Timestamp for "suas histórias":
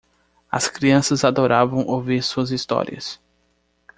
2.23-3.19